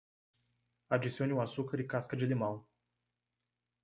[0.89, 2.65] Adicione o açúcar e casca de limão.